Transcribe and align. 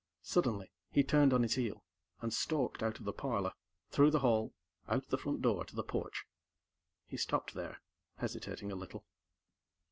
Suddenly, 0.23 0.71
he 0.89 1.03
turned 1.03 1.31
on 1.31 1.43
his 1.43 1.53
heel 1.53 1.83
and 2.21 2.33
stalked 2.33 2.81
out 2.81 2.97
of 2.97 3.05
the 3.05 3.13
parlor, 3.13 3.51
through 3.91 4.09
the 4.09 4.21
hall, 4.21 4.51
out 4.87 5.07
the 5.09 5.17
front 5.19 5.43
door, 5.43 5.63
to 5.63 5.75
the 5.75 5.83
porch. 5.83 6.25
He 7.05 7.17
stopped 7.17 7.53
there, 7.53 7.81
hesitating 8.17 8.71
a 8.71 8.75
little. 8.75 9.05